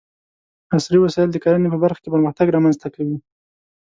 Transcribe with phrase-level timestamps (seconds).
[0.75, 3.17] عصري وسايل د کرنې په برخه کې پرمختګ رامنځته کوي.